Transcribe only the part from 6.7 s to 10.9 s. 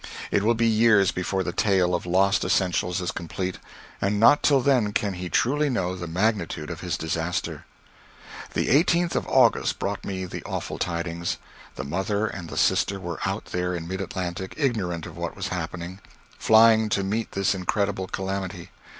of his disaster. The 18th of August brought me the awful